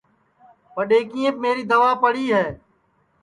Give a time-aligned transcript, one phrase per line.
[0.73, 2.45] پڈؔؔیکِیئیپ میری دوا پڑی ہے